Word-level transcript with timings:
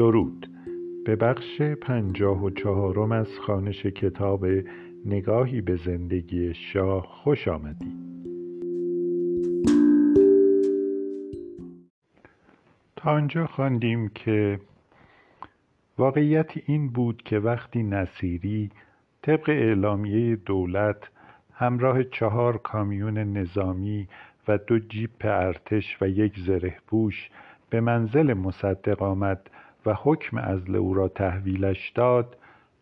درود. 0.00 0.46
به 1.04 1.16
بخش 1.16 1.62
پنجاه 1.62 2.44
و 2.44 2.50
چهارم 2.50 3.12
از 3.12 3.38
خانش 3.46 3.86
کتاب 3.86 4.46
نگاهی 5.06 5.60
به 5.60 5.76
زندگی 5.76 6.54
شاه 6.54 7.02
خوش 7.02 7.48
آمدید. 7.48 8.00
تا 12.96 13.10
آنجا 13.10 13.46
خواندیم 13.46 14.08
که 14.08 14.60
واقعیت 15.98 16.50
این 16.66 16.88
بود 16.88 17.22
که 17.22 17.38
وقتی 17.38 17.82
نصیری 17.82 18.70
طبق 19.22 19.48
اعلامیه 19.48 20.36
دولت 20.36 21.10
همراه 21.54 22.04
چهار 22.04 22.56
کامیون 22.56 23.18
نظامی 23.18 24.08
و 24.48 24.58
دو 24.58 24.78
جیپ 24.78 25.24
ارتش 25.24 25.96
و 26.00 26.08
یک 26.08 26.38
زره 26.38 26.76
پوش 26.86 27.30
به 27.70 27.80
منزل 27.80 28.32
مصدق 28.34 29.02
آمد 29.02 29.50
و 29.86 29.94
حکم 30.02 30.38
ازل 30.38 30.76
او 30.76 30.94
را 30.94 31.08
تحویلش 31.08 31.90
داد 31.90 32.36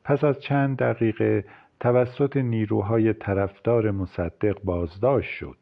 پس 0.04 0.24
از 0.24 0.40
چند 0.40 0.76
دقیقه 0.76 1.44
توسط 1.80 2.36
نیروهای 2.36 3.12
طرفدار 3.12 3.90
مصدق 3.90 4.58
بازداشت 4.64 5.30
شد. 5.30 5.56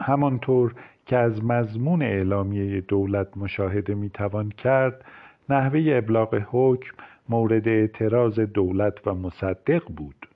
همانطور 0.00 0.74
که 1.06 1.16
از 1.16 1.44
مضمون 1.44 2.02
اعلامیه 2.02 2.80
دولت 2.80 3.36
مشاهده 3.36 3.94
می‌توان 3.94 4.48
کرد 4.48 5.04
نحوه 5.48 5.84
ابلاغ 5.86 6.42
حکم 6.50 6.96
مورد 7.28 7.68
اعتراض 7.68 8.40
دولت 8.40 9.06
و 9.06 9.14
مصدق 9.14 9.82
بود. 9.96 10.28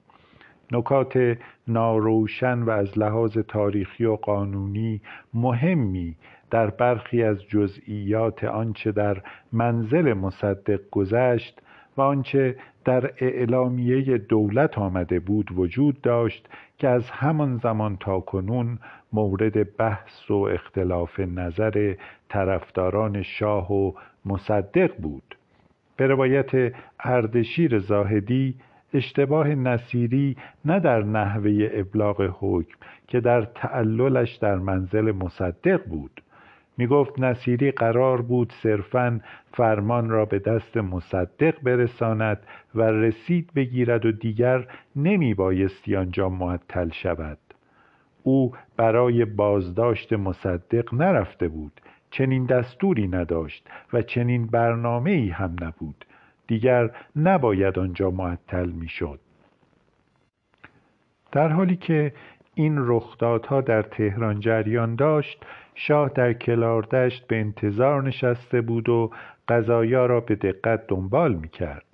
نکات 0.72 1.38
ناروشن 1.68 2.62
و 2.62 2.70
از 2.70 2.98
لحاظ 2.98 3.38
تاریخی 3.38 4.04
و 4.04 4.16
قانونی 4.16 5.00
مهمی 5.34 6.16
در 6.50 6.70
برخی 6.70 7.22
از 7.22 7.42
جزئیات 7.42 8.44
آنچه 8.44 8.92
در 8.92 9.22
منزل 9.52 10.12
مصدق 10.12 10.80
گذشت 10.90 11.62
و 11.96 12.00
آنچه 12.00 12.56
در 12.84 13.10
اعلامیه 13.18 14.18
دولت 14.18 14.78
آمده 14.78 15.20
بود 15.20 15.48
وجود 15.54 16.00
داشت 16.00 16.48
که 16.78 16.88
از 16.88 17.10
همان 17.10 17.56
زمان 17.56 17.96
تا 17.96 18.20
کنون 18.20 18.78
مورد 19.12 19.76
بحث 19.76 20.30
و 20.30 20.34
اختلاف 20.34 21.20
نظر 21.20 21.94
طرفداران 22.28 23.22
شاه 23.22 23.72
و 23.72 23.92
مصدق 24.24 24.96
بود. 24.96 25.36
به 25.96 26.06
روایت 26.06 26.72
اردشیر 27.00 27.78
زاهدی 27.78 28.54
اشتباه 28.94 29.48
نصیری 29.48 30.36
نه 30.64 30.80
در 30.80 31.02
نحوه 31.02 31.68
ابلاغ 31.72 32.36
حکم 32.40 32.76
که 33.08 33.20
در 33.20 33.42
تعللش 33.42 34.36
در 34.36 34.56
منزل 34.56 35.12
مصدق 35.12 35.84
بود. 35.86 36.22
می 36.80 36.86
گفت 36.86 37.18
نصیری 37.18 37.70
قرار 37.70 38.22
بود 38.22 38.52
صرفا 38.62 39.20
فرمان 39.52 40.10
را 40.10 40.24
به 40.24 40.38
دست 40.38 40.76
مصدق 40.76 41.62
برساند 41.62 42.38
و 42.74 42.82
رسید 42.82 43.50
بگیرد 43.54 44.06
و 44.06 44.12
دیگر 44.12 44.66
نمی 44.96 45.34
بایستی 45.34 45.96
آنجا 45.96 46.28
معطل 46.28 46.90
شود. 46.90 47.38
او 48.22 48.52
برای 48.76 49.24
بازداشت 49.24 50.12
مصدق 50.12 50.94
نرفته 50.94 51.48
بود 51.48 51.80
چنین 52.10 52.46
دستوری 52.46 53.08
نداشت 53.08 53.68
و 53.92 54.02
چنین 54.02 54.46
برنامه 54.46 55.10
ای 55.10 55.28
هم 55.28 55.56
نبود. 55.60 56.04
دیگر 56.46 56.90
نباید 57.16 57.78
آنجا 57.78 58.10
معطل 58.10 58.70
می‌شد. 58.70 59.20
در 61.32 61.48
حالی 61.48 61.76
که 61.76 62.12
این 62.54 62.74
رخدادها 62.78 63.60
در 63.60 63.82
تهران 63.82 64.40
جریان 64.40 64.94
داشت 64.94 65.44
شاه 65.82 66.08
در 66.08 66.32
کلاردشت 66.32 67.26
به 67.26 67.40
انتظار 67.40 68.02
نشسته 68.02 68.60
بود 68.60 68.88
و 68.88 69.10
قضایا 69.48 70.06
را 70.06 70.20
به 70.20 70.34
دقت 70.34 70.86
دنبال 70.86 71.34
می 71.34 71.48
کرد 71.48 71.84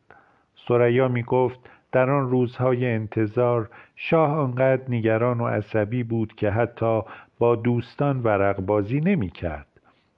سریا 0.69 1.09
می 1.09 1.23
گفت 1.23 1.61
در 1.93 2.11
آن 2.11 2.31
روزهای 2.31 2.87
انتظار 2.87 3.69
شاه 3.97 4.31
آنقدر 4.31 4.83
نگران 4.89 5.41
و 5.41 5.47
عصبی 5.47 6.03
بود 6.03 6.35
که 6.35 6.51
حتی 6.51 7.01
با 7.39 7.57
دوستان 7.57 8.21
ورق 8.23 8.61
بازی 8.61 9.01
نمی 9.01 9.31
کرد 9.31 9.67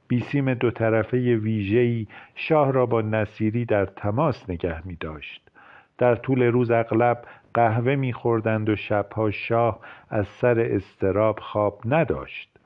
بیسیم 0.08 0.54
دو 0.54 0.70
طرفه 0.70 1.36
ویژه‌ای 1.36 2.06
شاه 2.34 2.72
را 2.72 2.86
با 2.86 3.00
نصیری 3.00 3.64
در 3.64 3.86
تماس 3.86 4.50
نگه 4.50 4.86
می 4.86 4.96
داشت. 4.96 5.50
در 5.98 6.14
طول 6.14 6.42
روز 6.42 6.70
اغلب 6.70 7.22
قهوه 7.54 7.96
میخوردند 7.96 8.68
و 8.68 8.76
شبها 8.76 9.30
شاه 9.30 9.80
از 10.10 10.26
سر 10.26 10.60
استراب 10.60 11.38
خواب 11.38 11.80
نداشت. 11.84 12.57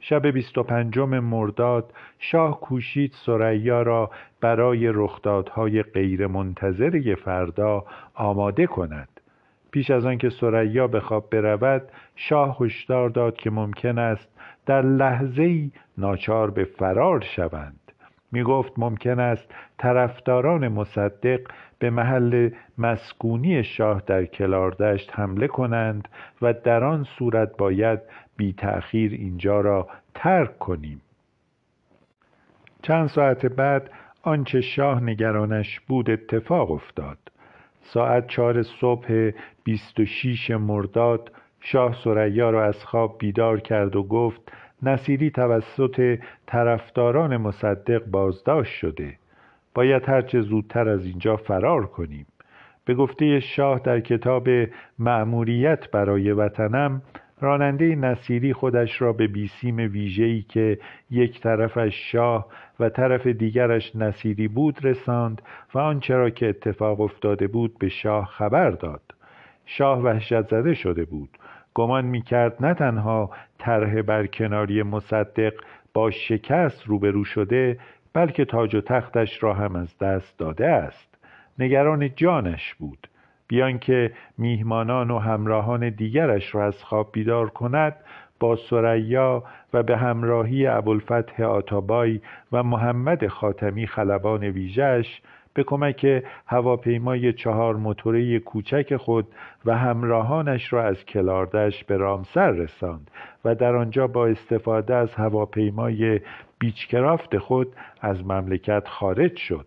شب 0.00 0.26
بیست 0.26 0.58
و 0.58 0.62
پنجم 0.62 1.18
مرداد 1.18 1.92
شاه 2.18 2.60
کوشید 2.60 3.12
سریا 3.26 3.82
را 3.82 4.10
برای 4.40 4.88
رخدادهای 4.94 5.82
غیرمنتظره 5.82 7.14
فردا 7.14 7.84
آماده 8.14 8.66
کند. 8.66 9.08
پیش 9.70 9.90
از 9.90 10.06
آنکه 10.06 10.30
سریا 10.30 10.86
به 10.86 11.00
خواب 11.00 11.30
برود 11.30 11.82
شاه 12.16 12.56
هشدار 12.60 13.10
داد 13.10 13.36
که 13.36 13.50
ممکن 13.50 13.98
است 13.98 14.28
در 14.66 14.82
لحظه 14.82 15.42
ای 15.42 15.70
ناچار 15.98 16.50
به 16.50 16.64
فرار 16.64 17.20
شوند. 17.20 17.80
می 18.32 18.42
گفت 18.42 18.72
ممکن 18.76 19.20
است 19.20 19.54
طرفداران 19.78 20.68
مصدق 20.68 21.40
به 21.78 21.90
محل 21.90 22.50
مسکونی 22.78 23.64
شاه 23.64 24.02
در 24.06 24.24
کلاردشت 24.24 25.10
حمله 25.14 25.46
کنند 25.46 26.08
و 26.42 26.52
در 26.52 26.84
آن 26.84 27.04
صورت 27.04 27.56
باید 27.56 28.00
بی 28.38 28.52
تأخیر 28.52 29.12
اینجا 29.12 29.60
را 29.60 29.88
ترک 30.14 30.58
کنیم. 30.58 31.00
چند 32.82 33.08
ساعت 33.08 33.46
بعد 33.46 33.90
آنچه 34.22 34.60
شاه 34.60 35.02
نگرانش 35.02 35.80
بود 35.80 36.10
اتفاق 36.10 36.70
افتاد. 36.70 37.18
ساعت 37.80 38.26
چهار 38.26 38.62
صبح 38.62 39.30
بیست 39.64 40.00
و 40.00 40.04
شیش 40.04 40.50
مرداد 40.50 41.32
شاه 41.60 41.96
سریا 42.04 42.50
را 42.50 42.64
از 42.64 42.84
خواب 42.84 43.18
بیدار 43.18 43.60
کرد 43.60 43.96
و 43.96 44.02
گفت 44.02 44.40
نصیری 44.82 45.30
توسط 45.30 46.18
طرفداران 46.46 47.36
مصدق 47.36 48.04
بازداشت 48.04 48.72
شده. 48.72 49.18
باید 49.74 50.08
هرچه 50.08 50.40
زودتر 50.40 50.88
از 50.88 51.06
اینجا 51.06 51.36
فرار 51.36 51.86
کنیم. 51.86 52.26
به 52.84 52.94
گفته 52.94 53.40
شاه 53.40 53.78
در 53.78 54.00
کتاب 54.00 54.48
مأموریت 54.98 55.90
برای 55.90 56.32
وطنم 56.32 57.02
راننده 57.40 57.94
نصیری 57.94 58.52
خودش 58.52 59.02
را 59.02 59.12
به 59.12 59.26
بیسیم 59.26 59.76
ویژه‌ای 59.76 60.42
که 60.42 60.78
یک 61.10 61.40
طرفش 61.40 62.12
شاه 62.12 62.46
و 62.80 62.88
طرف 62.88 63.26
دیگرش 63.26 63.96
نصیری 63.96 64.48
بود 64.48 64.84
رساند 64.84 65.42
و 65.74 65.78
آنچه 65.78 66.14
را 66.14 66.30
که 66.30 66.48
اتفاق 66.48 67.00
افتاده 67.00 67.46
بود 67.46 67.78
به 67.78 67.88
شاه 67.88 68.26
خبر 68.26 68.70
داد. 68.70 69.02
شاه 69.66 70.02
وحشت 70.02 70.48
زده 70.48 70.74
شده 70.74 71.04
بود. 71.04 71.38
گمان 71.74 72.04
می‌کرد 72.04 72.64
نه 72.64 72.74
تنها 72.74 73.30
طرح 73.58 74.02
برکناری 74.02 74.82
مصدق 74.82 75.52
با 75.94 76.10
شکست 76.10 76.86
روبرو 76.86 77.24
شده 77.24 77.78
بلکه 78.12 78.44
تاج 78.44 78.74
و 78.74 78.80
تختش 78.80 79.42
را 79.42 79.54
هم 79.54 79.76
از 79.76 79.98
دست 79.98 80.38
داده 80.38 80.66
است. 80.66 81.18
نگران 81.58 82.14
جانش 82.16 82.74
بود. 82.74 83.08
بیان 83.48 83.78
که 83.78 84.12
میهمانان 84.38 85.10
و 85.10 85.18
همراهان 85.18 85.90
دیگرش 85.90 86.54
را 86.54 86.66
از 86.66 86.84
خواب 86.84 87.08
بیدار 87.12 87.50
کند 87.50 87.96
با 88.40 88.56
سریا 88.56 89.44
و 89.72 89.82
به 89.82 89.96
همراهی 89.96 90.66
ابوالفتح 90.66 91.42
آتابای 91.42 92.20
و 92.52 92.62
محمد 92.62 93.26
خاتمی 93.26 93.86
خلبان 93.86 94.44
ویژش 94.44 95.20
به 95.54 95.64
کمک 95.64 96.24
هواپیمای 96.46 97.32
چهار 97.32 97.76
موتوره 97.76 98.38
کوچک 98.38 98.96
خود 98.96 99.26
و 99.64 99.76
همراهانش 99.76 100.72
را 100.72 100.84
از 100.84 101.04
کلاردش 101.04 101.84
به 101.84 101.96
رامسر 101.96 102.50
رساند 102.50 103.10
و 103.44 103.54
در 103.54 103.76
آنجا 103.76 104.06
با 104.06 104.26
استفاده 104.26 104.94
از 104.94 105.14
هواپیمای 105.14 106.20
بیچکرافت 106.58 107.38
خود 107.38 107.68
از 108.00 108.26
مملکت 108.26 108.88
خارج 108.88 109.36
شد. 109.36 109.66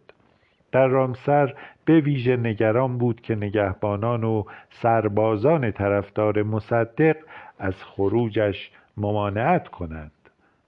در 0.71 0.87
رامسر 0.87 1.53
به 1.91 2.01
ویژه 2.01 2.37
نگران 2.37 2.97
بود 2.97 3.21
که 3.21 3.35
نگهبانان 3.35 4.23
و 4.23 4.43
سربازان 4.69 5.71
طرفدار 5.71 6.43
مصدق 6.43 7.15
از 7.59 7.83
خروجش 7.83 8.71
ممانعت 8.97 9.67
کنند. 9.67 10.11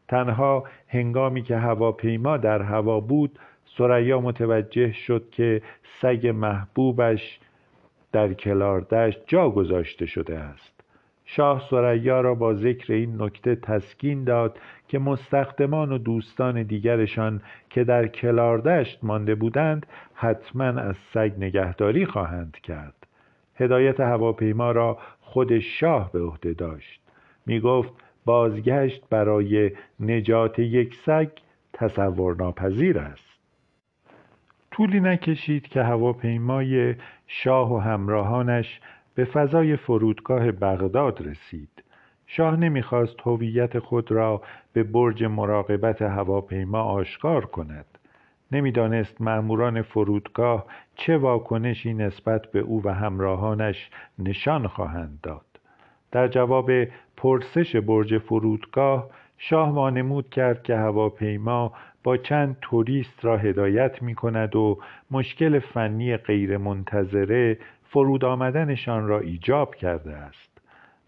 تنها 0.07 0.63
هنگامی 0.87 1.41
که 1.41 1.57
هواپیما 1.57 2.37
در 2.37 2.61
هوا 2.61 2.99
بود 2.99 3.39
سریا 3.77 4.21
متوجه 4.21 4.91
شد 4.91 5.29
که 5.31 5.61
سگ 6.01 6.27
محبوبش 6.27 7.39
در 8.11 8.33
کلاردشت 8.33 9.23
جا 9.27 9.49
گذاشته 9.49 10.05
شده 10.05 10.39
است. 10.39 10.83
شاه 11.25 11.67
سریا 11.69 12.21
را 12.21 12.35
با 12.35 12.53
ذکر 12.53 12.93
این 12.93 13.21
نکته 13.21 13.55
تسکین 13.55 14.23
داد 14.23 14.59
که 14.93 14.99
مستخدمان 14.99 15.91
و 15.91 15.97
دوستان 15.97 16.63
دیگرشان 16.63 17.41
که 17.69 17.83
در 17.83 18.07
کلاردشت 18.07 18.99
مانده 19.03 19.35
بودند 19.35 19.85
حتما 20.13 20.63
از 20.63 20.95
سگ 21.13 21.31
نگهداری 21.37 22.05
خواهند 22.05 22.57
کرد. 22.63 23.07
هدایت 23.55 23.99
هواپیما 23.99 24.71
را 24.71 24.97
خود 25.21 25.59
شاه 25.59 26.11
به 26.11 26.21
عهده 26.21 26.53
داشت. 26.53 27.01
می 27.45 27.59
گفت 27.59 27.93
بازگشت 28.25 29.03
برای 29.09 29.71
نجات 29.99 30.59
یک 30.59 30.95
سگ 31.05 31.29
تصور 31.73 32.35
ناپذیر 32.35 32.99
است. 32.99 33.39
طولی 34.71 34.99
نکشید 34.99 35.67
که 35.67 35.83
هواپیمای 35.83 36.95
شاه 37.27 37.73
و 37.73 37.77
همراهانش 37.77 38.79
به 39.15 39.25
فضای 39.25 39.75
فرودگاه 39.75 40.51
بغداد 40.51 41.27
رسید. 41.27 41.82
شاه 42.35 42.55
نمی‌خواست 42.55 43.15
هویت 43.21 43.79
خود 43.79 44.11
را 44.11 44.41
به 44.73 44.83
برج 44.83 45.23
مراقبت 45.23 46.01
هواپیما 46.01 46.81
آشکار 46.81 47.45
کند. 47.45 47.85
نمی‌دانست 48.51 49.21
مأموران 49.21 49.81
فرودگاه 49.81 50.65
چه 50.95 51.17
واکنشی 51.17 51.93
نسبت 51.93 52.51
به 52.51 52.59
او 52.59 52.81
و 52.83 52.89
همراهانش 52.89 53.89
نشان 54.19 54.67
خواهند 54.67 55.19
داد. 55.23 55.45
در 56.11 56.27
جواب 56.27 56.71
پرسش 57.17 57.75
برج 57.75 58.17
فرودگاه 58.17 59.09
شاه 59.37 59.73
وانمود 59.73 60.29
کرد 60.29 60.63
که 60.63 60.75
هواپیما 60.75 61.73
با 62.03 62.17
چند 62.17 62.57
توریست 62.61 63.25
را 63.25 63.37
هدایت 63.37 64.01
می 64.01 64.15
کند 64.15 64.55
و 64.55 64.79
مشکل 65.11 65.59
فنی 65.59 66.17
غیرمنتظره 66.17 67.57
فرود 67.83 68.25
آمدنشان 68.25 69.07
را 69.07 69.19
ایجاب 69.19 69.75
کرده 69.75 70.13
است. 70.13 70.52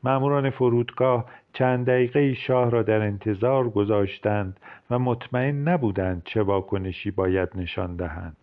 مأموران 0.05 0.49
فرودگاه 0.49 1.25
چند 1.53 1.85
دقیقه 1.85 2.33
شاه 2.33 2.71
را 2.71 2.83
در 2.83 3.01
انتظار 3.01 3.69
گذاشتند 3.69 4.59
و 4.89 4.99
مطمئن 4.99 5.67
نبودند 5.67 6.21
چه 6.25 6.41
واکنشی 6.41 7.11
باید 7.11 7.49
نشان 7.55 7.95
دهند 7.95 8.37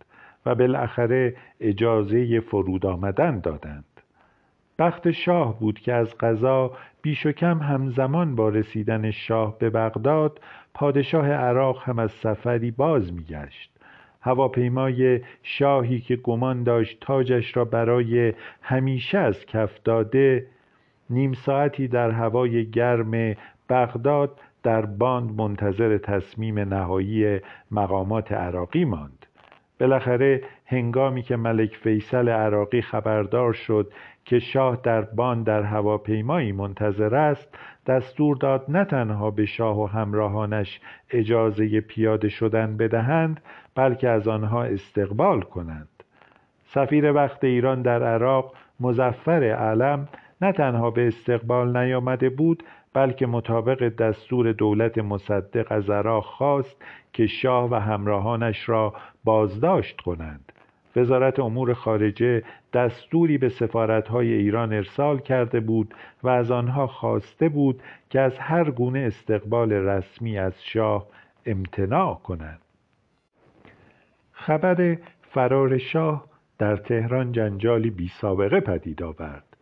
و 0.45 0.55
بالاخره 0.55 1.35
اجازه 1.59 2.39
فرود 2.39 2.85
آمدن 2.85 3.39
دادند. 3.39 3.85
بخت 4.79 5.11
شاه 5.11 5.59
بود 5.59 5.79
که 5.79 5.93
از 5.93 6.17
قضا 6.17 6.71
بیش 7.01 7.25
و 7.25 7.31
کم 7.31 7.59
همزمان 7.59 8.35
با 8.35 8.49
رسیدن 8.49 9.11
شاه 9.11 9.59
به 9.59 9.69
بغداد 9.69 10.41
پادشاه 10.73 11.29
عراق 11.29 11.83
هم 11.83 11.99
از 11.99 12.11
سفری 12.11 12.71
باز 12.71 13.13
میگشت. 13.13 13.71
هواپیمای 14.21 15.21
شاهی 15.43 15.99
که 15.99 16.15
گمان 16.15 16.63
داشت 16.63 16.97
تاجش 17.01 17.57
را 17.57 17.65
برای 17.65 18.33
همیشه 18.61 19.17
از 19.17 19.45
کف 19.45 19.79
داده 19.83 20.47
نیم 21.13 21.33
ساعتی 21.33 21.87
در 21.87 22.11
هوای 22.11 22.69
گرم 22.69 23.35
بغداد 23.69 24.39
در 24.63 24.85
باند 24.85 25.41
منتظر 25.41 25.97
تصمیم 25.97 26.59
نهایی 26.59 27.39
مقامات 27.71 28.31
عراقی 28.31 28.85
ماند. 28.85 29.25
بالاخره 29.79 30.41
هنگامی 30.65 31.21
که 31.21 31.35
ملک 31.35 31.75
فیصل 31.75 32.29
عراقی 32.29 32.81
خبردار 32.81 33.53
شد 33.53 33.93
که 34.25 34.39
شاه 34.39 34.79
در 34.83 35.01
بان 35.01 35.43
در 35.43 35.63
هواپیمایی 35.63 36.51
منتظر 36.51 37.15
است 37.15 37.55
دستور 37.87 38.37
داد 38.37 38.65
نه 38.67 38.85
تنها 38.85 39.31
به 39.31 39.45
شاه 39.45 39.79
و 39.79 39.85
همراهانش 39.85 40.81
اجازه 41.09 41.81
پیاده 41.81 42.29
شدن 42.29 42.77
بدهند 42.77 43.41
بلکه 43.75 44.09
از 44.09 44.27
آنها 44.27 44.63
استقبال 44.63 45.41
کنند. 45.41 45.89
سفیر 46.63 47.11
وقت 47.13 47.43
ایران 47.43 47.81
در 47.81 48.03
عراق 48.03 48.53
مزفر 48.79 49.43
علم 49.43 50.07
نه 50.43 50.51
تنها 50.51 50.91
به 50.91 51.07
استقبال 51.07 51.77
نیامده 51.77 52.29
بود 52.29 52.63
بلکه 52.93 53.27
مطابق 53.27 53.87
دستور 53.87 54.51
دولت 54.51 54.97
مصدق 54.97 55.67
از 55.71 55.89
عراق 55.89 56.23
خواست 56.23 56.81
که 57.13 57.27
شاه 57.27 57.69
و 57.71 57.75
همراهانش 57.75 58.69
را 58.69 58.93
بازداشت 59.23 60.01
کنند. 60.01 60.51
وزارت 60.95 61.39
امور 61.39 61.73
خارجه 61.73 62.43
دستوری 62.73 63.37
به 63.37 63.49
سفارتهای 63.49 64.33
ایران 64.33 64.73
ارسال 64.73 65.19
کرده 65.19 65.59
بود 65.59 65.93
و 66.23 66.29
از 66.29 66.51
آنها 66.51 66.87
خواسته 66.87 67.49
بود 67.49 67.81
که 68.09 68.19
از 68.19 68.37
هر 68.39 68.71
گونه 68.71 68.99
استقبال 68.99 69.71
رسمی 69.71 70.37
از 70.37 70.63
شاه 70.63 71.07
امتناع 71.45 72.15
کنند. 72.23 72.61
خبر 74.31 74.97
فرار 75.21 75.77
شاه 75.77 76.25
در 76.57 76.75
تهران 76.75 77.31
جنجالی 77.31 77.89
بی 77.89 78.07
سابقه 78.07 78.59
پدید 78.59 79.03
آورد. 79.03 79.52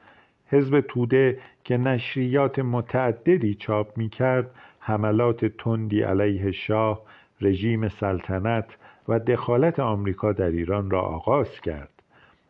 حزب 0.51 0.81
توده 0.81 1.39
که 1.63 1.77
نشریات 1.77 2.59
متعددی 2.59 3.56
چاپ 3.56 3.98
می 3.98 4.09
کرد 4.09 4.51
حملات 4.80 5.45
تندی 5.45 6.01
علیه 6.01 6.51
شاه 6.51 7.01
رژیم 7.42 7.88
سلطنت 7.88 8.65
و 9.07 9.19
دخالت 9.19 9.80
آمریکا 9.80 10.33
در 10.33 10.50
ایران 10.50 10.89
را 10.89 11.01
آغاز 11.01 11.62
کرد. 11.62 11.89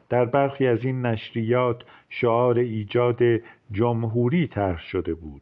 در 0.10 0.26
برخی 0.26 0.68
از 0.68 0.86
این 0.86 1.06
نشریات 1.06 1.84
شعار 2.10 2.58
ایجاد 2.58 3.20
جمهوری 3.72 4.48
طرح 4.48 4.82
شده 4.82 5.14
بود. 5.14 5.42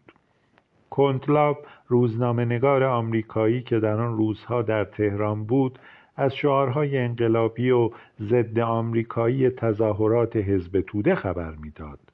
کنتلاب 0.89 1.57
روزنامهنگار 1.87 2.83
آمریکایی 2.83 3.61
که 3.61 3.79
در 3.79 3.99
آن 3.99 4.17
روزها 4.17 4.61
در 4.61 4.83
تهران 4.83 5.43
بود 5.43 5.79
از 6.15 6.35
شعارهای 6.35 6.97
انقلابی 6.97 7.71
و 7.71 7.89
ضد 8.21 8.59
آمریکایی 8.59 9.49
تظاهرات 9.49 10.35
حزب 10.35 10.81
توده 10.81 11.15
خبر 11.15 11.55
می‌داد. 11.55 12.08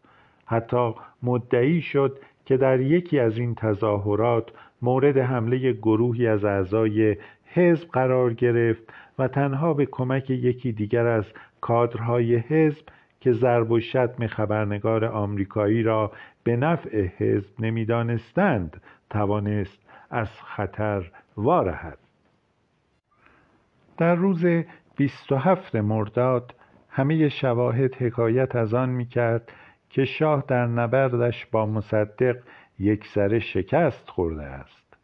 حتی 0.45 0.93
مدعی 1.23 1.81
شد 1.81 2.19
که 2.45 2.57
در 2.57 2.79
یکی 2.79 3.19
از 3.19 3.37
این 3.37 3.55
تظاهرات 3.55 4.49
مورد 4.81 5.17
حمله 5.17 5.71
گروهی 5.71 6.27
از 6.27 6.45
اعضای 6.45 7.17
حزب 7.45 7.89
قرار 7.89 8.33
گرفت 8.33 8.93
و 9.19 9.27
تنها 9.27 9.73
به 9.73 9.85
کمک 9.85 10.29
یکی 10.29 10.71
دیگر 10.71 11.07
از 11.07 11.25
کادرهای 11.61 12.35
حزب 12.35 12.85
که 13.19 13.31
ضرب 13.31 13.71
و 13.71 13.79
شتم 13.79 14.27
خبرنگار 14.27 15.05
آمریکایی 15.05 15.83
را 15.83 16.11
به 16.43 16.55
نفع 16.55 17.09
حزب 17.17 17.49
نمی‌دانستند 17.59 18.81
توانست 19.09 19.79
از 20.09 20.29
خطر 20.41 21.11
وارهد. 21.37 21.97
در 23.97 24.15
روز 24.15 24.45
27 24.95 25.75
مرداد 25.75 26.55
همه 26.89 27.29
شواهد 27.29 27.95
حکایت 27.95 28.55
از 28.55 28.73
آن 28.73 28.89
می‌کرد 28.89 29.51
که 29.95 30.05
شاه 30.05 30.43
در 30.47 30.65
نبردش 30.67 31.45
با 31.45 31.65
مصدق 31.65 32.37
یک 32.79 33.07
سر 33.07 33.39
شکست 33.39 34.09
خورده 34.09 34.43
است. 34.43 34.97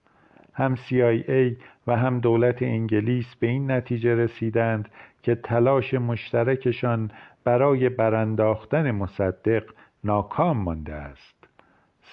هم 0.54 0.76
CIA 0.76 1.56
و 1.88 1.96
هم 1.96 2.20
دولت 2.20 2.62
انگلیس 2.62 3.36
به 3.40 3.48
این 3.48 3.72
نتیجه 3.72 4.16
رسیدند 4.16 4.90
که 5.24 5.36
تلاش 5.36 5.94
مشترکشان 5.94 7.12
برای 7.44 7.90
برانداختن 7.90 8.92
مصدق 8.92 9.64
ناکام 10.04 10.58
مانده 10.58 10.94
است. 10.94 11.48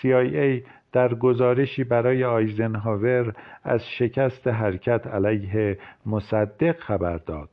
CIA 0.00 0.68
در 0.92 1.14
گزارشی 1.14 1.84
برای 1.84 2.24
آیزنهاور 2.24 3.34
از 3.64 3.88
شکست 3.88 4.48
حرکت 4.48 5.06
علیه 5.06 5.78
مصدق 6.06 6.78
خبر 6.80 7.16
داد. 7.16 7.50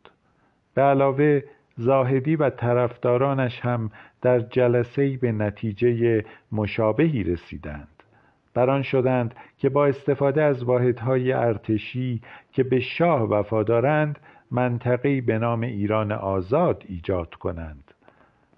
به 0.73 0.81
علاوه 0.81 1.41
زاهدی 1.75 2.35
و 2.35 2.49
طرفدارانش 2.49 3.59
هم 3.59 3.91
در 4.21 4.39
جلسه 4.39 5.17
به 5.17 5.31
نتیجه 5.31 6.25
مشابهی 6.51 7.23
رسیدند. 7.23 7.87
بران 8.53 8.81
شدند 8.81 9.35
که 9.57 9.69
با 9.69 9.85
استفاده 9.85 10.43
از 10.43 10.63
واحدهای 10.63 11.31
ارتشی 11.31 12.21
که 12.51 12.63
به 12.63 12.79
شاه 12.79 13.21
وفادارند 13.21 14.19
منطقی 14.51 15.21
به 15.21 15.39
نام 15.39 15.61
ایران 15.61 16.11
آزاد 16.11 16.83
ایجاد 16.87 17.33
کنند. 17.33 17.93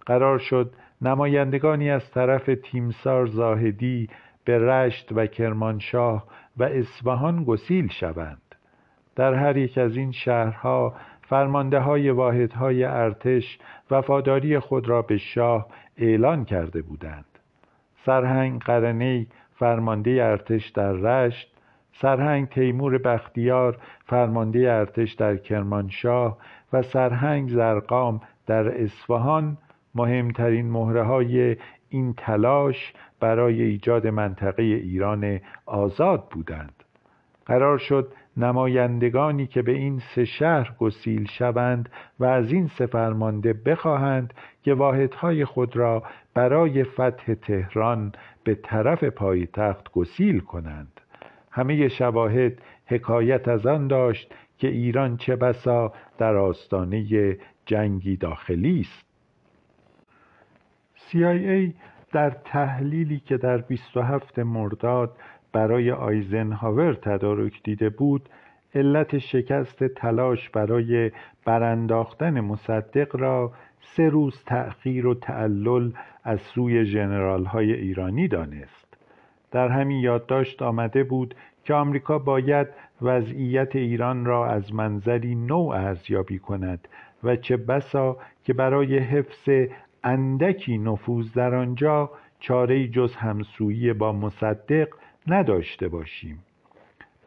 قرار 0.05 0.39
شد 0.39 0.73
نمایندگانی 1.01 1.89
از 1.89 2.11
طرف 2.11 2.49
تیمسار 2.63 3.25
زاهدی 3.25 4.09
به 4.45 4.59
رشت 4.59 5.09
و 5.11 5.25
کرمانشاه 5.25 6.27
و 6.57 6.63
اصفهان 6.63 7.43
گسیل 7.43 7.87
شوند. 7.87 8.41
در 9.15 9.33
هر 9.33 9.57
یک 9.57 9.77
از 9.77 9.97
این 9.97 10.11
شهرها 10.11 10.95
فرمانده 11.29 11.79
های 11.79 12.09
واحد 12.09 12.53
های 12.53 12.83
ارتش 12.83 13.59
وفاداری 13.91 14.59
خود 14.59 14.89
را 14.89 15.01
به 15.01 15.17
شاه 15.17 15.67
اعلان 15.97 16.45
کرده 16.45 16.81
بودند. 16.81 17.25
سرهنگ 18.05 18.61
قرنی 18.61 19.27
فرمانده 19.55 20.11
ارتش 20.11 20.69
در 20.69 20.91
رشت 20.91 21.53
سرهنگ 21.91 22.49
تیمور 22.49 22.97
بختیار 22.97 23.77
فرمانده 24.05 24.59
ارتش 24.59 25.13
در 25.13 25.37
کرمانشاه 25.37 26.37
و 26.73 26.81
سرهنگ 26.81 27.49
زرقام 27.49 28.21
در 28.45 28.81
اصفهان 28.83 29.57
مهمترین 29.95 30.71
مهره 30.71 31.03
های 31.03 31.57
این 31.89 32.13
تلاش 32.13 32.93
برای 33.19 33.61
ایجاد 33.61 34.07
منطقه 34.07 34.63
ایران 34.63 35.39
آزاد 35.65 36.29
بودند. 36.29 36.83
قرار 37.45 37.77
شد 37.77 38.13
نمایندگانی 38.37 39.47
که 39.47 39.61
به 39.61 39.71
این 39.71 40.01
سه 40.15 40.25
شهر 40.25 40.75
گسیل 40.79 41.27
شوند 41.27 41.89
و 42.19 42.25
از 42.25 42.51
این 42.51 42.67
سه 42.67 42.85
فرمانده 42.85 43.53
بخواهند 43.53 44.33
که 44.63 44.73
واحدهای 44.73 45.45
خود 45.45 45.77
را 45.77 46.03
برای 46.33 46.83
فتح 46.83 47.33
تهران 47.33 48.11
به 48.43 48.55
طرف 48.55 49.03
پایتخت 49.03 49.91
گسیل 49.91 50.39
کنند. 50.39 51.01
همه 51.51 51.87
شواهد 51.87 52.61
حکایت 52.85 53.47
از 53.47 53.65
آن 53.65 53.87
داشت 53.87 54.33
که 54.57 54.67
ایران 54.67 55.17
چه 55.17 55.35
بسا 55.35 55.93
در 56.17 56.35
آستانه 56.35 57.37
جنگی 57.65 58.17
داخلی 58.17 58.79
است. 58.79 59.07
CIA 61.09 61.73
در 62.11 62.29
تحلیلی 62.29 63.19
که 63.19 63.37
در 63.37 63.57
27 63.57 64.39
مرداد 64.39 65.17
برای 65.57 65.91
آیزنهاور 65.91 66.93
تدارک 66.93 67.63
دیده 67.63 67.89
بود 67.89 68.29
علت 68.75 69.17
شکست 69.17 69.83
تلاش 69.83 70.49
برای 70.49 71.11
برانداختن 71.45 72.39
مصدق 72.39 73.15
را 73.15 73.51
سه 73.81 74.09
روز 74.09 74.43
تأخیر 74.45 75.07
و 75.07 75.13
تعلل 75.13 75.91
از 76.23 76.41
سوی 76.41 76.85
جنرال 76.85 77.45
های 77.45 77.73
ایرانی 77.73 78.27
دانست. 78.27 78.97
در 79.51 79.67
همین 79.67 79.99
یادداشت 79.99 80.61
آمده 80.61 81.03
بود 81.03 81.35
که 81.63 81.73
آمریکا 81.73 82.19
باید 82.19 82.67
وضعیت 83.01 83.75
ایران 83.75 84.25
را 84.25 84.47
از 84.47 84.73
منظری 84.73 85.35
نو 85.35 85.71
ارزیابی 85.75 86.39
کند 86.39 86.87
و 87.23 87.35
چه 87.35 87.57
بسا 87.57 88.17
که 88.43 88.53
برای 88.53 88.97
حفظ 88.97 89.49
اندکی 90.03 90.77
نفوذ 90.77 91.33
در 91.33 91.55
آنجا 91.55 92.11
چاره 92.39 92.87
جز 92.87 93.15
همسویی 93.15 93.93
با 93.93 94.11
مصدق 94.11 94.87
نداشته 95.27 95.87
باشیم. 95.87 96.39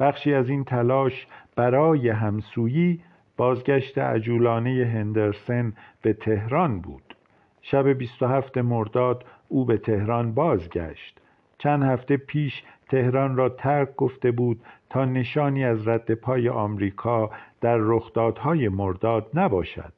بخشی 0.00 0.35
از 0.35 0.49
این 0.49 0.64
تلاش 0.64 1.26
برای 1.57 2.09
همسویی 2.09 3.00
بازگشت 3.37 3.99
عجولانه 3.99 4.90
هندرسن 4.95 5.73
به 6.02 6.12
تهران 6.12 6.80
بود. 6.80 7.16
شب 7.62 7.88
27 7.88 8.59
مرداد 8.59 9.25
او 9.49 9.64
به 9.64 9.78
تهران 9.78 10.35
بازگشت. 10.35 11.21
چند 11.59 11.83
هفته 11.83 12.16
پیش 12.16 12.62
تهران 12.88 13.37
را 13.37 13.49
ترک 13.49 13.97
گفته 13.97 14.30
بود 14.30 14.61
تا 14.90 15.04
نشانی 15.04 15.64
از 15.64 15.88
رد 15.88 16.14
پای 16.14 16.49
آمریکا 16.49 17.30
در 17.61 17.76
رخدادهای 17.76 18.69
مرداد 18.69 19.26
نباشد. 19.35 19.92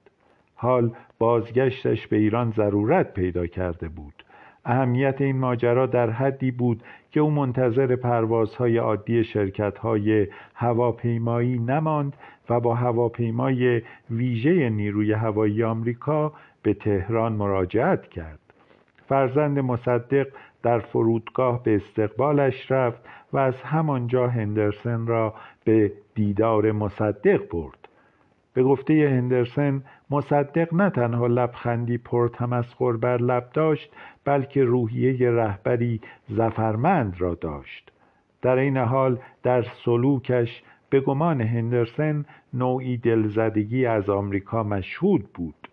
حال 0.54 0.96
بازگشتش 1.18 2.06
به 2.06 2.16
ایران 2.16 2.50
ضرورت 2.56 3.14
پیدا 3.14 3.46
کرده 3.46 3.88
بود. 3.88 4.21
اهمیت 4.64 5.20
این 5.20 5.38
ماجرا 5.38 5.86
در 5.86 6.10
حدی 6.10 6.50
بود 6.50 6.82
که 7.10 7.20
او 7.20 7.30
منتظر 7.30 7.96
پروازهای 7.96 8.76
عادی 8.76 9.24
شرکتهای 9.24 10.26
هواپیمایی 10.54 11.58
نماند 11.58 12.16
و 12.50 12.60
با 12.60 12.74
هواپیمای 12.74 13.82
ویژه 14.10 14.70
نیروی 14.70 15.12
هوایی 15.12 15.64
آمریکا 15.64 16.32
به 16.62 16.74
تهران 16.74 17.32
مراجعت 17.32 18.06
کرد. 18.06 18.38
فرزند 19.08 19.58
مصدق 19.58 20.26
در 20.62 20.78
فرودگاه 20.78 21.62
به 21.62 21.76
استقبالش 21.76 22.70
رفت 22.70 23.00
و 23.32 23.38
از 23.38 23.54
همانجا 23.54 24.28
هندرسن 24.28 25.06
را 25.06 25.34
به 25.64 25.92
دیدار 26.14 26.72
مصدق 26.72 27.48
برد. 27.48 27.88
به 28.54 28.62
گفته 28.62 28.92
هندرسن 28.94 29.82
مصدق 30.12 30.74
نه 30.74 30.90
تنها 30.90 31.26
لبخندی 31.26 31.98
پرتمسخر 31.98 32.92
بر 32.92 33.16
لب 33.16 33.48
داشت 33.54 33.92
بلکه 34.24 34.64
روحیه 34.64 35.30
رهبری 35.30 36.00
زفرمند 36.28 37.14
را 37.18 37.34
داشت. 37.34 37.92
در 38.42 38.56
این 38.56 38.76
حال 38.76 39.18
در 39.42 39.62
سلوکش 39.62 40.62
به 40.90 41.00
گمان 41.00 41.40
هندرسن 41.40 42.24
نوعی 42.54 42.96
دلزدگی 42.96 43.86
از 43.86 44.10
آمریکا 44.10 44.62
مشهود 44.62 45.32
بود. 45.34 45.68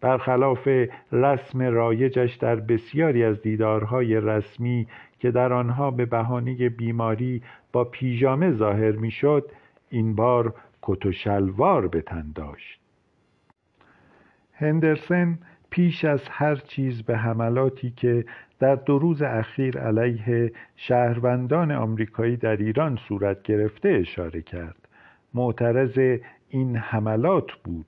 برخلاف 0.00 0.68
رسم 1.12 1.62
رایجش 1.62 2.34
در 2.34 2.56
بسیاری 2.56 3.24
از 3.24 3.42
دیدارهای 3.42 4.20
رسمی 4.20 4.86
که 5.18 5.30
در 5.30 5.52
آنها 5.52 5.90
به 5.90 6.06
بهانه 6.06 6.68
بیماری 6.68 7.42
با 7.72 7.84
پیژامه 7.84 8.52
ظاهر 8.52 8.92
می‌شد 8.92 9.50
این 9.90 10.14
بار 10.14 10.54
کت 10.82 11.06
و 11.06 11.12
شلوار 11.12 11.88
به 11.88 12.00
تن 12.00 12.32
داشت. 12.34 12.81
هندرسن 14.62 15.38
پیش 15.70 16.04
از 16.04 16.20
هر 16.30 16.54
چیز 16.56 17.02
به 17.02 17.16
حملاتی 17.16 17.90
که 17.90 18.24
در 18.58 18.74
دو 18.74 18.98
روز 18.98 19.22
اخیر 19.22 19.78
علیه 19.78 20.52
شهروندان 20.76 21.72
آمریکایی 21.72 22.36
در 22.36 22.56
ایران 22.56 22.98
صورت 23.08 23.42
گرفته 23.42 23.88
اشاره 23.88 24.42
کرد. 24.42 24.88
معترض 25.34 26.18
این 26.48 26.76
حملات 26.76 27.52
بود. 27.64 27.86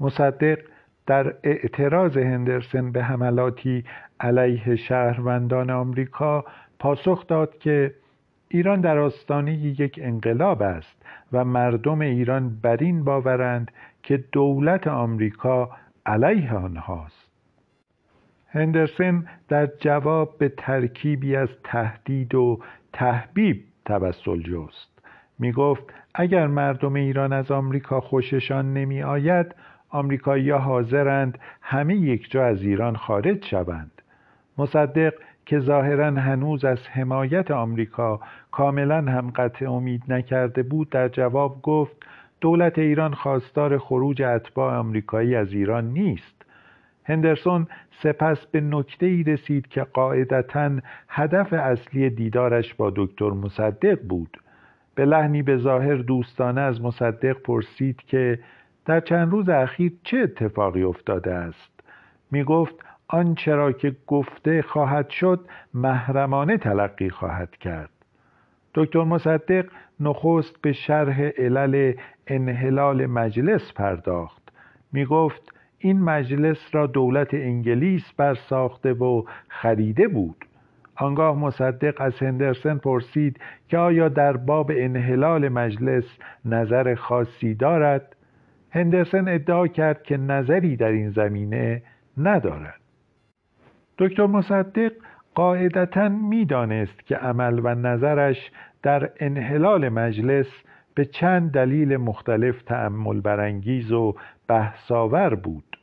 مصدق 0.00 0.58
در 1.06 1.34
اعتراض 1.42 2.16
هندرسن 2.16 2.92
به 2.92 3.02
حملاتی 3.02 3.84
علیه 4.20 4.76
شهروندان 4.76 5.70
آمریکا 5.70 6.44
پاسخ 6.78 7.26
داد 7.26 7.58
که 7.58 7.94
ایران 8.54 8.80
در 8.80 8.98
آستانه 8.98 9.54
یک 9.54 10.00
انقلاب 10.02 10.62
است 10.62 11.02
و 11.32 11.44
مردم 11.44 12.00
ایران 12.00 12.58
بر 12.62 12.76
این 12.76 13.04
باورند 13.04 13.72
که 14.02 14.24
دولت 14.32 14.86
آمریکا 14.86 15.70
علیه 16.06 16.54
آنهاست. 16.54 17.30
هندرسن 18.48 19.26
در 19.48 19.66
جواب 19.66 20.38
به 20.38 20.48
ترکیبی 20.48 21.36
از 21.36 21.48
تهدید 21.64 22.34
و 22.34 22.60
تحبیب 22.92 23.64
توسل 23.84 24.42
جست. 24.42 25.02
می 25.38 25.52
گفت 25.52 25.84
اگر 26.14 26.46
مردم 26.46 26.94
ایران 26.94 27.32
از 27.32 27.50
آمریکا 27.50 28.00
خوششان 28.00 28.74
نمی 28.74 29.02
آید 29.02 29.54
آمریکایی 29.90 30.50
حاضرند 30.50 31.38
همه 31.62 31.96
یک 31.96 32.30
جا 32.30 32.44
از 32.44 32.62
ایران 32.62 32.96
خارج 32.96 33.44
شوند. 33.44 34.02
مصدق 34.58 35.14
که 35.46 35.60
ظاهرا 35.60 36.10
هنوز 36.10 36.64
از 36.64 36.88
حمایت 36.88 37.50
آمریکا 37.50 38.20
کاملا 38.50 38.96
هم 38.96 39.30
قطع 39.30 39.70
امید 39.70 40.02
نکرده 40.08 40.62
بود 40.62 40.90
در 40.90 41.08
جواب 41.08 41.62
گفت 41.62 41.96
دولت 42.40 42.78
ایران 42.78 43.14
خواستار 43.14 43.78
خروج 43.78 44.22
اتباع 44.22 44.76
آمریکایی 44.76 45.34
از 45.34 45.52
ایران 45.52 45.84
نیست. 45.84 46.44
هندرسون 47.04 47.66
سپس 48.02 48.46
به 48.46 48.60
نکته 48.60 49.06
ای 49.06 49.22
رسید 49.22 49.66
که 49.66 49.82
قاعدتا 49.82 50.70
هدف 51.08 51.52
اصلی 51.52 52.10
دیدارش 52.10 52.74
با 52.74 52.92
دکتر 52.96 53.30
مصدق 53.30 53.98
بود. 54.08 54.38
به 54.94 55.04
لحنی 55.04 55.42
به 55.42 55.56
ظاهر 55.56 55.94
دوستانه 55.94 56.60
از 56.60 56.82
مصدق 56.82 57.32
پرسید 57.32 58.02
که 58.06 58.38
در 58.84 59.00
چند 59.00 59.32
روز 59.32 59.48
اخیر 59.48 59.92
چه 60.04 60.18
اتفاقی 60.18 60.82
افتاده 60.82 61.34
است؟ 61.34 61.80
می 62.30 62.44
گفت 62.44 62.74
آنچه 63.14 63.54
را 63.54 63.72
که 63.72 63.96
گفته 64.06 64.62
خواهد 64.62 65.08
شد 65.08 65.40
محرمانه 65.74 66.58
تلقی 66.58 67.10
خواهد 67.10 67.56
کرد. 67.56 67.90
دکتر 68.74 69.04
مصدق 69.04 69.66
نخست 70.00 70.62
به 70.62 70.72
شرح 70.72 71.22
علل 71.22 71.92
انحلال 72.26 73.06
مجلس 73.06 73.72
پرداخت. 73.72 74.52
می 74.92 75.04
گفت 75.04 75.52
این 75.78 76.00
مجلس 76.00 76.58
را 76.72 76.86
دولت 76.86 77.34
انگلیس 77.34 78.12
برساخته 78.16 78.92
و 78.92 79.22
خریده 79.48 80.08
بود. 80.08 80.44
آنگاه 80.96 81.38
مصدق 81.38 82.00
از 82.00 82.18
هندرسن 82.18 82.78
پرسید 82.78 83.40
که 83.68 83.78
آیا 83.78 84.08
در 84.08 84.36
باب 84.36 84.70
انحلال 84.74 85.48
مجلس 85.48 86.04
نظر 86.44 86.94
خاصی 86.94 87.54
دارد؟ 87.54 88.16
هندرسن 88.70 89.28
ادعا 89.28 89.66
کرد 89.66 90.02
که 90.02 90.16
نظری 90.16 90.76
در 90.76 90.88
این 90.88 91.10
زمینه 91.10 91.82
ندارد. 92.16 92.81
دکتر 93.98 94.26
مصدق 94.26 94.92
قاعدتا 95.34 96.08
می‌دانست 96.08 97.06
که 97.06 97.16
عمل 97.16 97.60
و 97.64 97.74
نظرش 97.74 98.50
در 98.82 99.10
انحلال 99.20 99.88
مجلس 99.88 100.46
به 100.94 101.04
چند 101.04 101.50
دلیل 101.50 101.96
مختلف 101.96 102.62
تعمل 102.62 103.20
برانگیز 103.20 103.92
و 103.92 104.14
بحثاور 104.48 105.34
بود. 105.34 105.78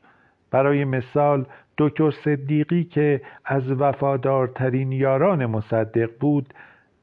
برای 0.51 0.85
مثال 0.85 1.45
دکتر 1.77 2.11
صدیقی 2.11 2.83
که 2.83 3.21
از 3.45 3.71
وفادارترین 3.71 4.91
یاران 4.91 5.45
مصدق 5.45 6.09
بود 6.19 6.53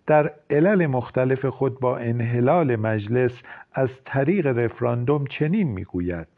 در 0.07 0.33
علل 0.51 0.87
مختلف 0.87 1.47
خود 1.47 1.81
با 1.81 1.99
انحلال 1.99 2.77
مجلس 2.77 3.43
از 3.75 3.89
طریق 4.05 4.47
رفراندوم 4.47 5.25
چنین 5.27 5.69
می‌گوید 5.69 6.29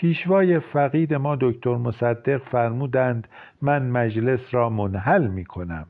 پیشوای 0.00 0.60
فقید 0.60 1.14
ما 1.14 1.36
دکتر 1.40 1.74
مصدق 1.74 2.36
فرمودند 2.36 3.28
من 3.62 3.90
مجلس 3.90 4.40
را 4.54 4.70
منحل 4.70 5.26
می 5.26 5.44
کنم 5.44 5.86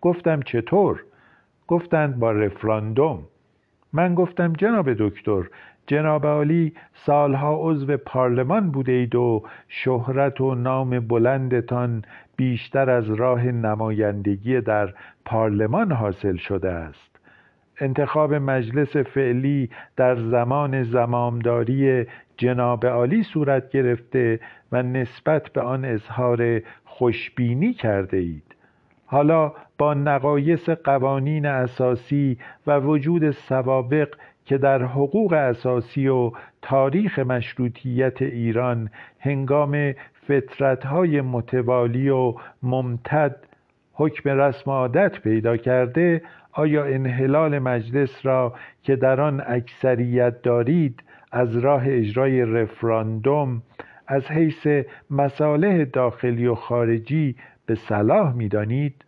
گفتم 0.00 0.42
چطور؟ 0.42 1.04
گفتند 1.68 2.18
با 2.18 2.32
رفراندوم. 2.32 3.22
من 3.92 4.14
گفتم 4.14 4.52
جناب 4.52 4.92
دکتر 4.98 5.42
جناب 5.86 6.26
عالی 6.26 6.72
سالها 6.94 7.56
عضو 7.60 7.96
پارلمان 7.96 8.70
بوده 8.70 8.92
اید 8.92 9.14
و 9.14 9.42
شهرت 9.68 10.40
و 10.40 10.54
نام 10.54 11.00
بلندتان 11.00 12.04
بیشتر 12.36 12.90
از 12.90 13.10
راه 13.10 13.46
نمایندگی 13.46 14.60
در 14.60 14.94
پارلمان 15.24 15.92
حاصل 15.92 16.36
شده 16.36 16.70
است. 16.70 17.18
انتخاب 17.80 18.34
مجلس 18.34 18.96
فعلی 18.96 19.70
در 19.96 20.16
زمان 20.16 20.82
زمامداری 20.82 22.06
جناب 22.38 22.86
عالی 22.86 23.22
صورت 23.22 23.70
گرفته 23.70 24.40
و 24.72 24.82
نسبت 24.82 25.48
به 25.52 25.60
آن 25.60 25.84
اظهار 25.84 26.60
خوشبینی 26.84 27.72
کرده 27.72 28.16
اید. 28.16 28.54
حالا 29.06 29.52
با 29.78 29.94
نقایص 29.94 30.68
قوانین 30.68 31.46
اساسی 31.46 32.38
و 32.66 32.78
وجود 32.80 33.30
سوابق 33.30 34.08
که 34.44 34.58
در 34.58 34.82
حقوق 34.82 35.32
اساسی 35.32 36.08
و 36.08 36.32
تاریخ 36.62 37.18
مشروطیت 37.18 38.22
ایران 38.22 38.90
هنگام 39.20 39.94
فترتهای 40.24 41.20
متوالی 41.20 42.08
و 42.08 42.34
ممتد 42.62 43.36
حکم 43.92 44.30
رسم 44.30 44.70
عادت 44.70 45.20
پیدا 45.20 45.56
کرده 45.56 46.22
آیا 46.52 46.84
انحلال 46.84 47.58
مجلس 47.58 48.26
را 48.26 48.54
که 48.82 48.96
در 48.96 49.20
آن 49.20 49.42
اکثریت 49.46 50.42
دارید 50.42 51.02
از 51.32 51.56
راه 51.56 51.82
اجرای 51.86 52.42
رفراندوم 52.42 53.62
از 54.06 54.30
حیث 54.30 54.66
مصالح 55.10 55.84
داخلی 55.84 56.46
و 56.46 56.54
خارجی 56.54 57.36
به 57.66 57.74
صلاح 57.74 58.34
می‌دانید. 58.34 59.04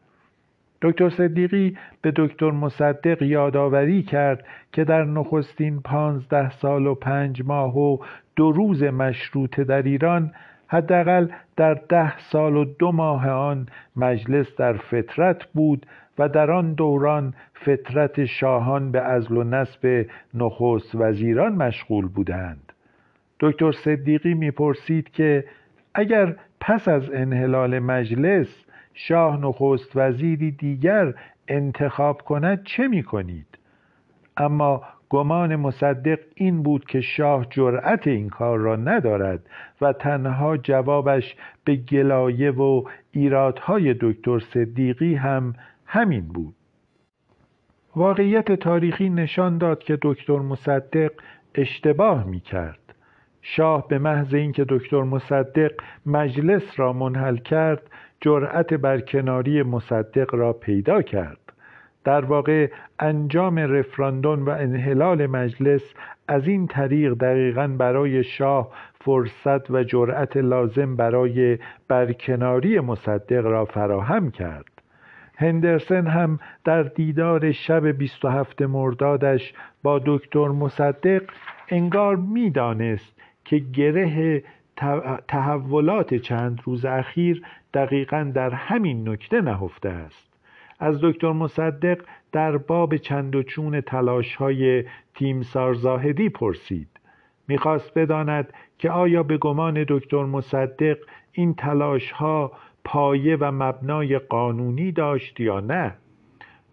دکتر 0.83 1.09
صدیقی 1.09 1.77
به 2.03 2.13
دکتر 2.17 2.51
مصدق 2.51 3.23
یادآوری 3.23 4.03
کرد 4.03 4.45
که 4.73 4.85
در 4.85 5.05
نخستین 5.05 5.81
پانزده 5.81 6.51
سال 6.51 6.87
و 6.87 6.95
پنج 6.95 7.43
ماه 7.45 7.79
و 7.79 7.99
دو 8.37 8.53
روز 8.53 8.83
مشروطه 8.83 9.65
در 9.65 9.83
ایران 9.83 10.33
حداقل 10.67 11.29
در 11.57 11.75
ده 11.75 12.19
سال 12.19 12.57
و 12.57 12.65
دو 12.65 12.93
ماه 12.93 13.29
آن 13.29 13.67
مجلس 13.97 14.57
در 14.57 14.77
فترت 14.77 15.45
بود 15.45 15.87
و 16.21 16.29
در 16.29 16.51
آن 16.51 16.73
دوران 16.73 17.35
فترت 17.63 18.25
شاهان 18.25 18.93
به 18.93 19.01
ازل 19.01 19.37
و 19.37 19.45
نسب 19.45 20.07
نخست 20.35 20.95
وزیران 20.95 21.53
مشغول 21.55 22.09
بودند 22.09 22.73
دکتر 23.41 23.73
صدیقی 23.73 24.35
می‌پرسید 24.35 25.11
که 25.11 25.45
اگر 25.95 26.37
پس 26.61 26.89
از 26.89 27.11
انحلال 27.11 27.79
مجلس 27.79 28.65
شاه 28.95 29.41
نخست 29.41 29.97
وزیری 29.97 30.51
دیگر 30.51 31.15
انتخاب 31.49 32.23
کند 32.23 32.63
چه 32.65 32.89
می 32.89 33.03
کنید؟ 33.03 33.59
اما 34.37 34.83
گمان 35.11 35.57
مصدق 35.57 36.19
این 36.35 36.63
بود 36.63 36.85
که 36.85 37.01
شاه 37.01 37.47
جرأت 37.51 38.07
این 38.07 38.29
کار 38.29 38.59
را 38.59 38.77
ندارد 38.77 39.41
و 39.81 39.93
تنها 39.93 40.57
جوابش 40.57 41.37
به 41.65 41.77
گلایه 41.77 42.51
و 42.51 42.85
ایرادهای 43.13 43.95
دکتر 44.01 44.39
صدیقی 44.39 45.15
هم 45.15 45.55
همین 45.93 46.29
بود. 46.29 46.55
واقعیت 47.97 48.53
تاریخی 48.53 49.11
نشان 49.11 49.59
داد 49.59 49.79
که 49.79 49.99
دکتر 50.03 50.39
مصدق 50.39 51.13
اشتباه 51.55 52.25
می 52.25 52.41
کرد 52.41 52.95
شاه 53.43 53.89
به 53.89 53.99
محض 53.99 54.35
اینکه 54.35 54.65
دکتر 54.69 55.03
مصدق 55.03 55.73
مجلس 56.07 56.63
را 56.77 56.93
منحل 56.93 57.37
کرد 57.37 57.83
جرأت 58.21 58.75
برکناری 58.75 59.63
مصدق 59.63 60.35
را 60.35 60.53
پیدا 60.53 61.03
کرد. 61.03 61.53
در 62.05 62.25
واقع 62.25 62.71
انجام 62.99 63.59
رفراندون 63.59 64.43
و 64.43 64.51
انحلال 64.51 65.27
مجلس 65.27 65.83
از 66.29 66.49
این 66.49 66.67
طریق 66.67 67.15
دقیقا 67.15 67.69
برای 67.79 68.25
شاه 68.25 68.71
فرصت 69.05 69.71
و 69.71 69.85
جرأت 69.85 70.37
لازم 70.37 70.97
برای 70.97 71.59
برکناری 71.89 72.81
مصدق 72.81 73.47
را 73.47 73.65
فراهم 73.65 74.31
کرد. 74.31 74.70
هندرسن 75.41 76.07
هم 76.07 76.39
در 76.65 76.83
دیدار 76.83 77.53
شب 77.53 77.87
27 77.87 78.63
مردادش 78.63 79.53
با 79.83 80.01
دکتر 80.07 80.49
مصدق 80.49 81.23
انگار 81.69 82.17
می‌دانست 82.17 83.21
که 83.45 83.59
گره 83.59 84.43
تحولات 85.29 86.15
چند 86.15 86.61
روز 86.65 86.85
اخیر 86.85 87.43
دقیقا 87.75 88.31
در 88.35 88.51
همین 88.51 89.09
نکته 89.09 89.41
نهفته 89.41 89.89
است. 89.89 90.31
از 90.79 91.01
دکتر 91.03 91.33
مصدق 91.33 92.01
در 92.33 92.57
باب 92.57 92.97
چند 92.97 93.37
و 93.37 93.43
چون 93.43 93.81
تلاش 93.81 94.35
های 94.37 94.85
تیمسار 95.15 95.75
زاهدی 95.75 96.29
پرسید. 96.29 96.89
می‌خواست 97.49 97.99
بداند 97.99 98.53
که 98.79 98.91
آیا 98.91 99.23
به 99.23 99.39
گمان 99.39 99.85
دکتر 99.89 100.25
مصدق 100.25 100.99
این 101.33 101.55
تلاش 101.55 102.11
ها 102.11 102.53
پایه 102.85 103.37
و 103.37 103.51
مبنای 103.53 104.19
قانونی 104.19 104.93
داشت 104.93 105.41
یا 105.41 105.61
نه؟ 105.61 105.95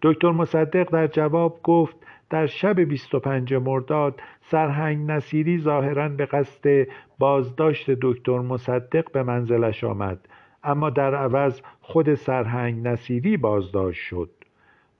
دکتر 0.02 0.30
مصدق 0.30 0.90
در 0.90 1.06
جواب 1.06 1.60
گفت 1.62 1.96
در 2.30 2.46
شب 2.46 2.80
25 2.80 3.54
مرداد 3.54 4.20
سرهنگ 4.40 5.10
نصیری 5.10 5.58
ظاهرا 5.58 6.08
به 6.08 6.26
قصد 6.26 6.86
بازداشت 7.18 7.90
دکتر 7.90 8.38
مصدق 8.38 9.12
به 9.12 9.22
منزلش 9.22 9.84
آمد 9.84 10.28
اما 10.64 10.90
در 10.90 11.14
عوض 11.14 11.60
خود 11.80 12.14
سرهنگ 12.14 12.88
نصیری 12.88 13.36
بازداشت 13.36 14.02
شد. 14.02 14.30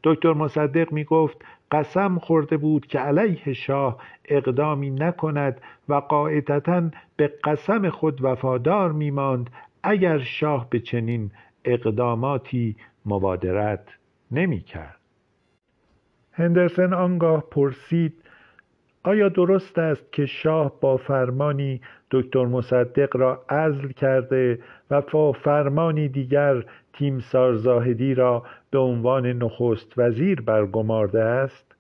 دکتر 0.05 0.33
مصدق 0.33 0.93
می 0.93 1.05
گفت 1.05 1.45
قسم 1.71 2.19
خورده 2.19 2.57
بود 2.57 2.87
که 2.87 2.99
علیه 2.99 3.53
شاه 3.53 3.99
اقدامی 4.25 4.91
نکند 4.91 5.61
و 5.89 5.95
قاعدتا 5.95 6.91
به 7.17 7.33
قسم 7.45 7.91
خود 7.91 8.25
وفادار 8.25 8.93
می 8.93 9.11
ماند 9.11 9.51
اگر 9.83 10.19
شاه 10.19 10.71
به 10.71 10.81
چنین 10.81 11.31
اقداماتی 11.65 12.77
مبادرت 13.07 13.89
نمی 14.31 14.61
کرد. 14.61 14.99
هندرسن 16.33 16.93
آنگاه 16.93 17.45
پرسید 17.51 18.15
آیا 19.03 19.29
درست 19.29 19.79
است 19.79 20.13
که 20.13 20.27
شاه 20.27 20.81
با 20.81 20.97
فرمانی 20.97 21.81
دکتر 22.11 22.45
مصدق 22.45 23.17
را 23.17 23.45
عزل 23.49 23.89
کرده 23.89 24.59
و 24.91 25.03
با 25.13 25.33
فرمانی 25.33 26.09
دیگر 26.09 26.65
تیمسار 26.93 27.55
زاهدی 27.55 28.15
را 28.15 28.43
به 28.71 28.79
عنوان 28.79 29.27
نخست 29.27 29.93
وزیر 29.97 30.41
برگمارده 30.41 31.23
است 31.23 31.75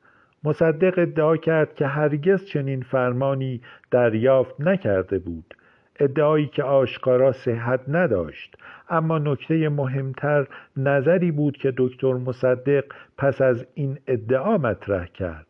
مصدق 0.45 0.99
ادعا 0.99 1.37
کرد 1.37 1.75
که 1.75 1.87
هرگز 1.87 2.45
چنین 2.45 2.83
فرمانی 2.83 3.61
دریافت 3.91 4.61
نکرده 4.61 5.19
بود 5.19 5.55
ادعایی 5.99 6.47
که 6.47 6.63
آشکارا 6.63 7.33
صحت 7.33 7.81
نداشت. 7.89 8.57
اما 8.89 9.19
نکته 9.19 9.69
مهمتر 9.69 10.47
نظری 10.77 11.31
بود 11.31 11.57
که 11.57 11.73
دکتر 11.77 12.13
مصدق 12.13 12.85
پس 13.19 13.41
از 13.41 13.67
این 13.75 13.99
ادعا 14.07 14.59
مطرح 14.59 15.07
کرد. 15.07 15.47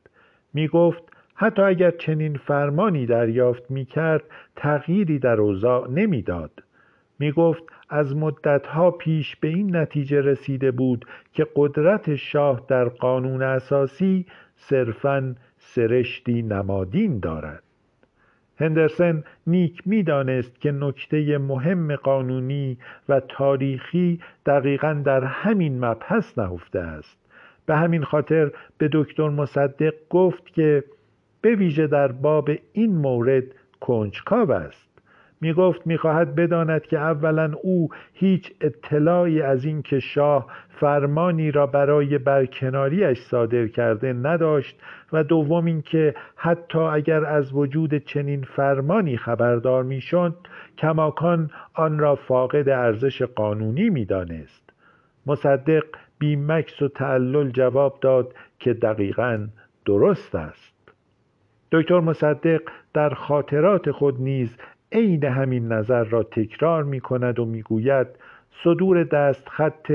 می 0.54 0.68
گفت 0.68 1.02
حتی 1.34 1.62
اگر 1.62 1.90
چنین 1.90 2.37
فرمانی 2.37 3.06
دریافت 3.06 3.70
می 3.70 3.84
کرد 3.84 4.22
تغییری 4.56 5.18
در 5.18 5.40
اوضاع 5.40 5.90
نمی‌داد. 5.90 6.62
می 7.18 7.32
گفت 7.32 7.62
از 7.88 8.16
مدتها 8.16 8.90
پیش 8.90 9.37
به 9.37 9.48
این 9.48 9.76
نتیجه 9.76 10.20
رسیده 10.20 10.70
بود 10.70 11.04
که 11.32 11.46
قدرت 11.56 12.14
شاه 12.14 12.64
در 12.68 12.84
قانون 12.88 13.42
اساسی 13.42 14.26
صرفا 14.56 15.34
سرشتی 15.58 16.42
نمادین 16.42 17.18
دارد. 17.18 17.62
هندرسن 18.61 19.25
نیک 19.47 19.83
می‌دانست 19.87 20.61
که 20.61 20.73
نکته 20.73 21.38
مهم 21.38 21.97
قانونی 21.97 22.79
و 23.09 23.21
تاریخی 23.21 24.21
دقیقا 24.47 25.03
در 25.05 25.25
همین 25.25 25.85
مبحث 25.85 26.38
نهفته 26.38 26.79
است. 26.79 27.18
به 27.66 27.77
همین 27.77 28.05
خاطر 28.05 28.51
به 28.79 28.88
دکتر 28.92 29.29
مصدق 29.29 29.94
گفت 30.11 30.55
که 30.55 30.85
به 31.40 31.55
ویژه 31.55 31.87
در 31.87 32.12
باب 32.12 32.51
این 32.73 32.97
مورد 32.97 33.44
کنجکاو 33.81 34.51
است. 34.53 34.88
می 35.40 35.53
گفت 35.53 35.87
می 35.87 35.96
خواهد 35.96 36.35
بداند 36.35 36.83
که 36.83 36.98
اولا 36.98 37.53
او 37.62 37.88
هیچ 38.12 38.53
اطلاعی 38.61 39.42
از 39.42 39.64
این 39.64 39.83
که 39.83 40.01
شاه 40.01 40.46
فرمانی 40.68 41.51
را 41.51 41.66
برای 41.66 42.18
برکناریش 42.18 43.18
صادر 43.18 43.66
کرده 43.68 44.12
نداشت 44.12 44.81
و 45.12 45.24
دوم 45.24 45.64
اینکه 45.64 46.14
حتی 46.37 46.79
اگر 46.79 47.24
از 47.24 47.53
وجود 47.53 47.94
چنین 47.94 48.42
فرمانی 48.42 49.16
خبردار 49.16 49.83
می‌شد 49.83 50.35
کماکان 50.79 51.51
آن 51.74 51.98
را 51.98 52.14
فاقد 52.14 52.68
ارزش 52.68 53.22
قانونی 53.22 53.90
می‌دانست. 53.90 54.72
مصدق 55.27 55.85
بیمکس 56.18 56.83
و 56.83 56.88
تعلل 56.88 57.51
جواب 57.51 57.98
داد 58.01 58.35
که 58.59 58.74
دقیقا 58.74 59.46
درست 59.85 60.35
است. 60.35 60.74
دکتر 61.72 62.01
مصدق 62.01 62.61
در 62.94 63.14
خاطرات 63.14 63.90
خود 63.90 64.20
نیز 64.20 64.57
عین 64.92 65.24
همین 65.24 65.72
نظر 65.72 66.05
را 66.05 66.22
تکرار 66.22 66.85
می 66.85 67.01
کند 67.01 67.38
و 67.38 67.44
می‌گوید 67.44 68.07
صدور 68.64 69.05
دست 69.05 69.48
خط 69.48 69.92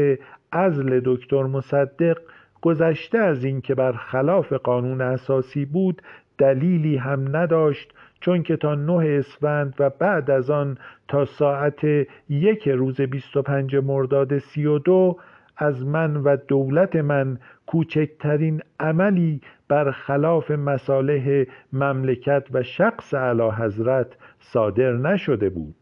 ازل 0.52 1.02
دکتر 1.06 1.44
مصدق 1.44 2.18
گذشته 2.62 3.18
از 3.18 3.44
اینکه 3.44 3.76
بر 3.76 3.92
خلاف 3.92 4.54
قانون 4.54 5.02
اساسی 5.02 5.66
بود 5.66 6.02
دلیلی 6.38 6.98
هم 6.98 7.36
نداشت 7.38 7.94
چون 8.20 8.44
که 8.44 8.58
تا 8.58 8.76
نه 8.76 9.18
اسفند 9.20 9.76
و 9.80 9.90
بعد 9.90 10.32
از 10.32 10.50
آن 10.50 10.78
تا 11.08 11.26
ساعت 11.26 11.84
یک 12.30 12.70
روز 12.70 13.02
25 13.02 13.76
مرداد 13.76 14.38
32 14.38 15.18
از 15.58 15.86
من 15.86 16.18
و 16.18 16.38
دولت 16.48 16.96
من 16.96 17.38
کوچکترین 17.68 18.62
عملی 18.80 19.42
بر 19.68 19.92
خلاف 19.92 20.52
مصالح 20.52 21.44
مملکت 21.74 22.44
و 22.52 22.64
شخص 22.64 23.14
اعلی 23.14 23.50
حضرت 23.50 24.08
صادر 24.52 24.92
نشده 24.98 25.50
بود. 25.50 25.76